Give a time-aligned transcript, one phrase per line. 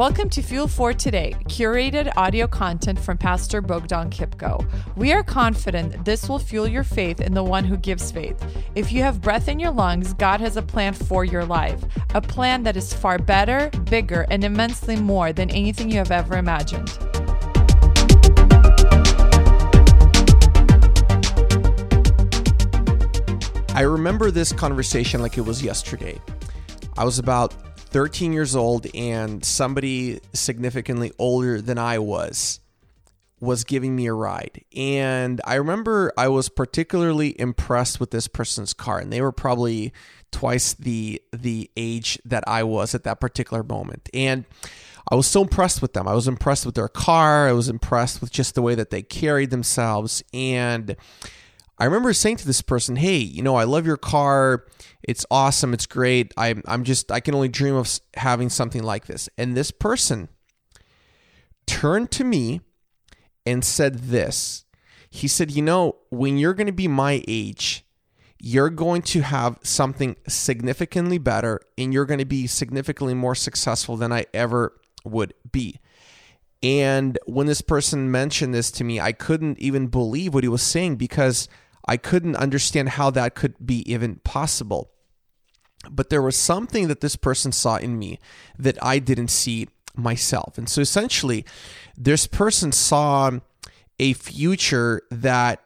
[0.00, 4.66] Welcome to Fuel for Today, curated audio content from Pastor Bogdan Kipko.
[4.96, 8.42] We are confident this will fuel your faith in the one who gives faith.
[8.74, 11.84] If you have breath in your lungs, God has a plan for your life,
[12.14, 16.38] a plan that is far better, bigger, and immensely more than anything you have ever
[16.38, 16.88] imagined.
[23.74, 26.18] I remember this conversation like it was yesterday.
[26.96, 32.60] I was about 13 years old and somebody significantly older than I was
[33.40, 34.64] was giving me a ride.
[34.76, 39.92] And I remember I was particularly impressed with this person's car and they were probably
[40.30, 44.08] twice the the age that I was at that particular moment.
[44.12, 44.44] And
[45.10, 46.06] I was so impressed with them.
[46.06, 47.48] I was impressed with their car.
[47.48, 50.96] I was impressed with just the way that they carried themselves and
[51.80, 54.66] I remember saying to this person, "Hey, you know, I love your car.
[55.02, 55.72] It's awesome.
[55.72, 56.34] It's great.
[56.36, 60.28] I'm I'm just I can only dream of having something like this." And this person
[61.66, 62.60] turned to me
[63.46, 64.66] and said this.
[65.08, 67.86] He said, "You know, when you're going to be my age,
[68.38, 73.96] you're going to have something significantly better and you're going to be significantly more successful
[73.96, 75.80] than I ever would be."
[76.62, 80.60] And when this person mentioned this to me, I couldn't even believe what he was
[80.60, 81.48] saying because
[81.86, 84.90] I couldn't understand how that could be even possible.
[85.90, 88.18] But there was something that this person saw in me
[88.58, 90.58] that I didn't see myself.
[90.58, 91.44] And so essentially,
[91.96, 93.30] this person saw
[93.98, 95.62] a future that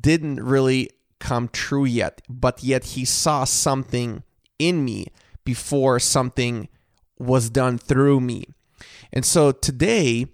[0.00, 4.22] didn't really come true yet, but yet he saw something
[4.58, 5.06] in me
[5.44, 6.68] before something
[7.18, 8.46] was done through me.
[9.12, 10.26] And so today,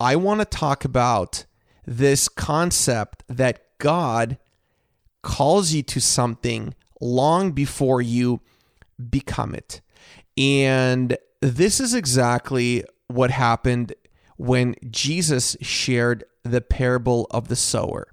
[0.00, 1.44] I want to talk about
[1.86, 4.38] this concept that God
[5.24, 8.40] calls you to something long before you
[9.10, 9.80] become it.
[10.36, 13.94] And this is exactly what happened
[14.36, 18.08] when Jesus shared the parable of the sower.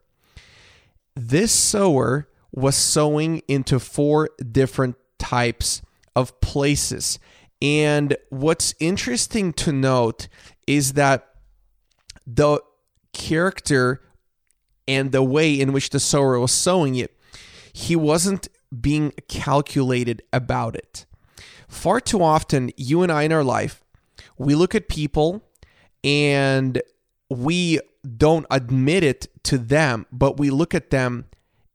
[1.16, 5.81] This sower was sowing into four different types
[6.16, 7.19] of places.
[7.62, 10.28] And what's interesting to note
[10.66, 11.28] is that
[12.25, 12.62] the
[13.14, 14.02] character
[14.91, 17.18] and the way in which the sower was sowing it,
[17.74, 18.47] he wasn't
[18.79, 21.06] being calculated about it.
[21.68, 23.81] Far too often, you and I in our life,
[24.38, 25.44] we look at people
[26.03, 26.81] and
[27.29, 27.79] we
[28.18, 31.25] don't admit it to them, but we look at them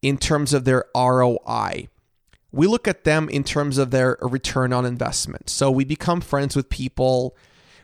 [0.03, 1.89] in terms of their ROI.
[2.53, 5.49] We look at them in terms of their return on investment.
[5.51, 7.37] So we become friends with people.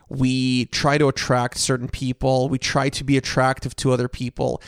[0.09, 2.49] We try to attract certain people.
[2.49, 4.61] We try to be attractive to other people.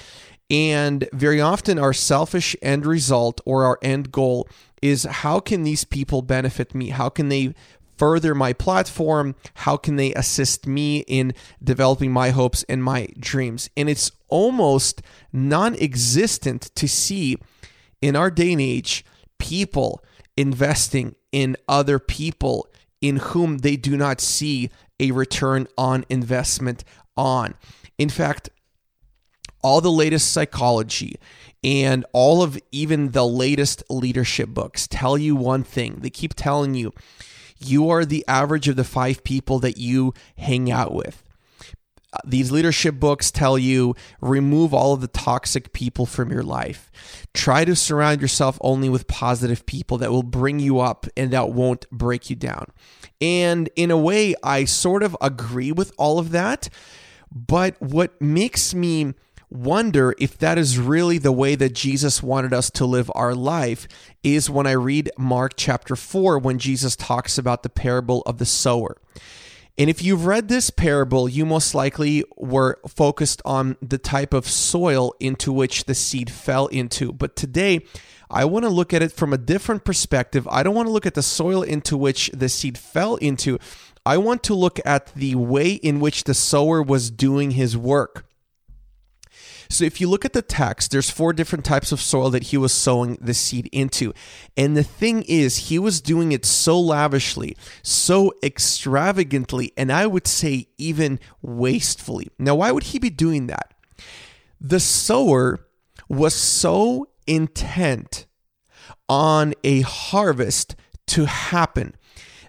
[0.49, 4.47] And very often, our selfish end result or our end goal
[4.81, 6.89] is how can these people benefit me?
[6.89, 7.55] How can they
[7.97, 9.35] further my platform?
[9.55, 11.33] How can they assist me in
[11.63, 13.69] developing my hopes and my dreams?
[13.75, 15.01] And it's almost
[15.33, 17.37] non existent to see
[18.01, 19.03] in our day and age
[19.39, 20.03] people
[20.37, 22.67] investing in other people
[23.01, 24.69] in whom they do not see
[24.99, 26.83] a return on investment
[27.17, 27.55] on.
[27.97, 28.49] In fact,
[29.65, 31.15] all the latest psychology
[31.63, 36.01] and all of even the latest leadership books tell you one thing.
[36.01, 36.93] They keep telling you
[37.57, 41.23] you are the average of the five people that you hang out with.
[42.23, 46.91] These leadership books tell you remove all of the toxic people from your life.
[47.33, 51.49] Try to surround yourself only with positive people that will bring you up and that
[51.49, 52.67] won't break you down.
[53.19, 56.69] And in a way, I sort of agree with all of that.
[57.33, 59.15] But what makes me
[59.49, 63.87] wonder if that is really the way that Jesus wanted us to live our life
[64.23, 68.45] is when I read Mark chapter 4 when Jesus talks about the parable of the
[68.45, 68.97] sower.
[69.77, 74.47] And if you've read this parable, you most likely were focused on the type of
[74.47, 77.11] soil into which the seed fell into.
[77.11, 77.81] But today,
[78.29, 80.47] I want to look at it from a different perspective.
[80.49, 83.59] I don't want to look at the soil into which the seed fell into.
[84.05, 88.24] I want to look at the way in which the sower was doing his work.
[89.69, 92.57] So if you look at the text, there's four different types of soil that he
[92.57, 94.13] was sowing the seed into.
[94.55, 100.27] And the thing is, he was doing it so lavishly, so extravagantly, and I would
[100.27, 102.29] say even wastefully.
[102.37, 103.73] Now, why would he be doing that?
[104.59, 105.67] The sower
[106.07, 108.25] was so intent
[109.09, 110.75] on a harvest
[111.07, 111.95] to happen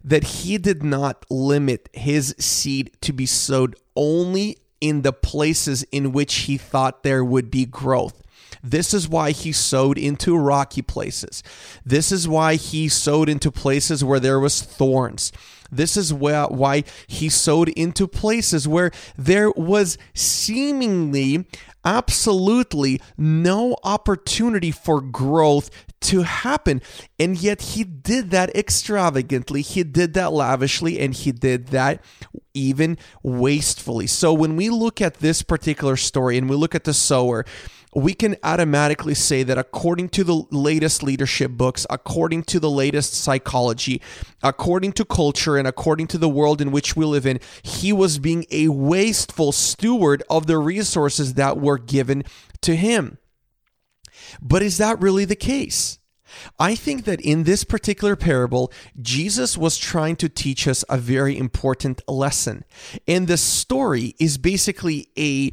[0.05, 6.13] that he did not limit his seed to be sowed only in the places in
[6.13, 8.23] which he thought there would be growth.
[8.63, 11.43] This is why he sowed into rocky places.
[11.85, 15.33] This is why he sowed into places where there was thorns.
[15.71, 21.47] This is why he sowed into places where there was seemingly
[21.85, 25.71] absolutely no opportunity for growth
[26.01, 26.83] to happen.
[27.19, 32.03] And yet he did that extravagantly, he did that lavishly, and he did that
[32.57, 34.07] even wastefully.
[34.07, 37.45] So when we look at this particular story and we look at the sower,
[37.95, 43.15] we can automatically say that according to the latest leadership books, according to the latest
[43.15, 44.03] psychology,
[44.43, 48.19] according to culture, and according to the world in which we live in, he was
[48.19, 52.23] being a wasteful steward of the resources that were given
[52.61, 53.17] to him.
[54.43, 55.99] But is that really the case?
[56.59, 61.37] I think that in this particular parable, Jesus was trying to teach us a very
[61.37, 62.65] important lesson.
[63.07, 65.53] And the story is basically a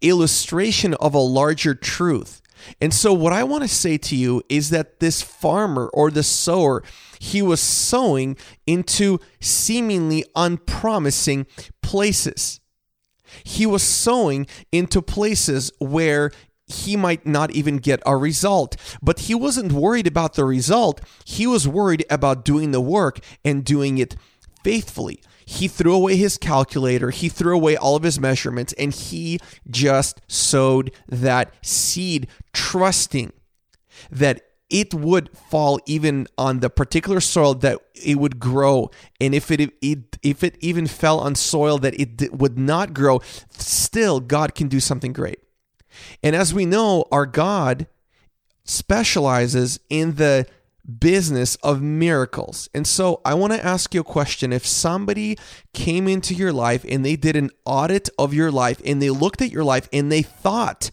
[0.00, 2.40] illustration of a larger truth.
[2.80, 6.22] And so, what I want to say to you is that this farmer or the
[6.22, 6.82] sower,
[7.20, 8.36] he was sowing
[8.66, 11.46] into seemingly unpromising
[11.82, 12.60] places.
[13.44, 16.32] He was sowing into places where
[16.68, 18.76] he might not even get a result.
[19.02, 21.00] But he wasn't worried about the result.
[21.24, 24.16] He was worried about doing the work and doing it
[24.62, 25.20] faithfully.
[25.44, 29.38] He threw away his calculator, he threw away all of his measurements, and he
[29.70, 33.32] just sowed that seed, trusting
[34.10, 39.50] that it would fall even on the particular soil that it would grow and if
[39.50, 43.20] it, it if it even fell on soil that it would not grow
[43.50, 45.38] still god can do something great
[46.22, 47.86] and as we know our god
[48.64, 50.46] specializes in the
[51.00, 52.68] business of miracles.
[52.72, 54.52] And so I want to ask you a question.
[54.52, 55.36] If somebody
[55.74, 59.42] came into your life and they did an audit of your life and they looked
[59.42, 60.90] at your life and they thought,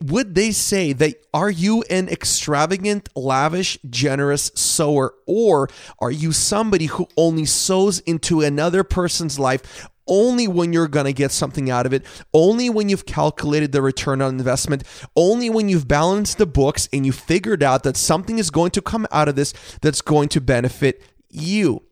[0.00, 5.68] would they say that are you an extravagant, lavish, generous sower, or
[5.98, 11.12] are you somebody who only sows into another person's life only when you're going to
[11.12, 14.84] get something out of it, only when you've calculated the return on investment,
[15.16, 18.82] only when you've balanced the books and you figured out that something is going to
[18.82, 21.82] come out of this that's going to benefit you.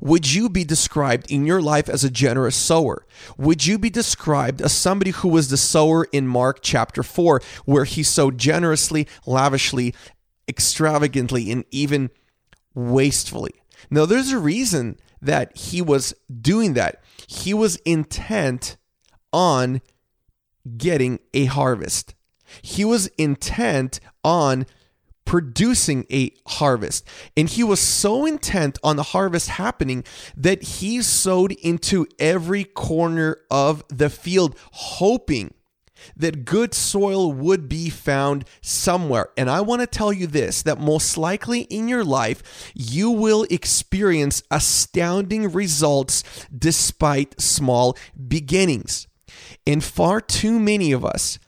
[0.00, 3.04] Would you be described in your life as a generous sower?
[3.36, 7.84] Would you be described as somebody who was the sower in Mark chapter 4, where
[7.84, 9.94] he sowed generously, lavishly,
[10.48, 12.10] extravagantly, and even
[12.74, 13.54] wastefully?
[13.90, 17.02] Now, there's a reason that he was doing that.
[17.26, 18.76] He was intent
[19.32, 19.80] on
[20.76, 22.14] getting a harvest.
[22.62, 24.66] He was intent on
[25.24, 27.06] producing a harvest.
[27.36, 30.02] And he was so intent on the harvest happening
[30.34, 35.52] that he sowed into every corner of the field, hoping
[36.16, 39.28] that good soil would be found somewhere.
[39.36, 43.46] And I want to tell you this that most likely in your life, you will
[43.50, 46.22] experience astounding results
[46.56, 47.96] despite small
[48.28, 49.06] beginnings.
[49.66, 51.38] And far too many of us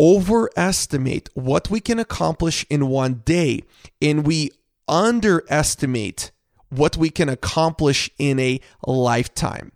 [0.00, 3.62] overestimate what we can accomplish in one day,
[4.00, 4.50] and we
[4.86, 6.30] underestimate
[6.70, 9.72] what we can accomplish in a lifetime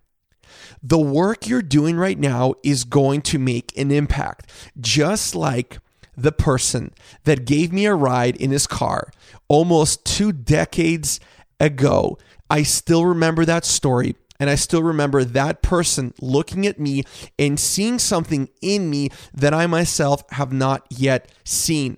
[0.83, 4.51] the work you're doing right now is going to make an impact.
[4.81, 5.79] Just like
[6.17, 6.93] the person
[7.25, 9.11] that gave me a ride in his car
[9.49, 11.21] almost two decades
[11.59, 12.19] ago.
[12.51, 14.17] I still remember that story.
[14.39, 17.05] And I still remember that person looking at me
[17.39, 21.97] and seeing something in me that I myself have not yet seen.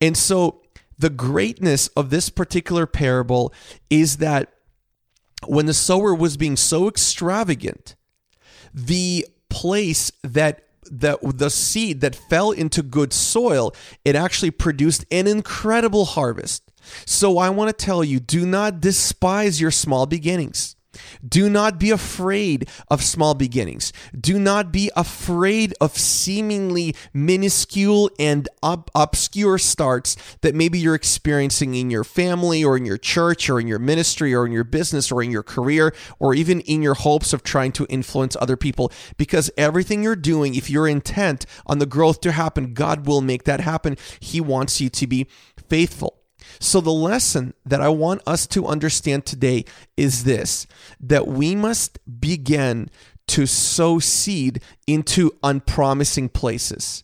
[0.00, 0.62] And so,
[0.96, 3.52] the greatness of this particular parable
[3.88, 4.52] is that
[5.46, 7.96] when the sower was being so extravagant,
[8.74, 13.74] the place that the, the seed that fell into good soil,
[14.04, 16.70] it actually produced an incredible harvest.
[17.06, 20.76] So I want to tell you do not despise your small beginnings.
[21.26, 23.92] Do not be afraid of small beginnings.
[24.18, 31.74] Do not be afraid of seemingly minuscule and ob- obscure starts that maybe you're experiencing
[31.74, 35.10] in your family or in your church or in your ministry or in your business
[35.10, 38.92] or in your career or even in your hopes of trying to influence other people.
[39.16, 43.44] Because everything you're doing, if you're intent on the growth to happen, God will make
[43.44, 43.96] that happen.
[44.20, 45.26] He wants you to be
[45.68, 46.19] faithful.
[46.60, 49.64] So, the lesson that I want us to understand today
[49.96, 50.66] is this
[51.00, 52.90] that we must begin
[53.28, 57.02] to sow seed into unpromising places.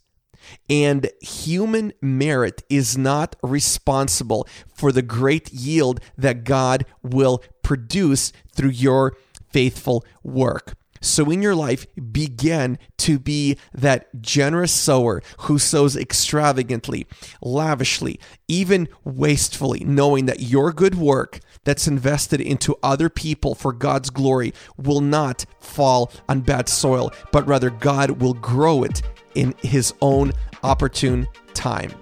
[0.69, 8.71] And human merit is not responsible for the great yield that God will produce through
[8.71, 9.17] your
[9.51, 10.75] faithful work.
[11.01, 17.07] So in your life, begin to be that generous sower who sows extravagantly,
[17.41, 24.11] lavishly, even wastefully, knowing that your good work that's invested into other people for God's
[24.11, 29.03] glory will not fall on bad soil, but rather God will grow it
[29.35, 31.93] in his own opportune time.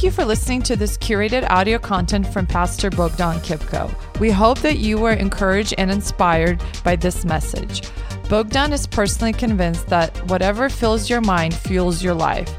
[0.00, 3.94] Thank you for listening to this curated audio content from Pastor Bogdan Kipko.
[4.18, 7.82] We hope that you were encouraged and inspired by this message.
[8.30, 12.50] Bogdan is personally convinced that whatever fills your mind fuels your life.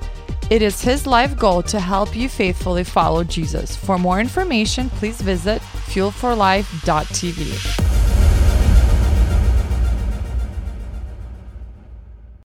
[0.52, 3.76] It is his life goal to help you faithfully follow Jesus.
[3.76, 7.91] For more information, please visit fuelforlife.tv.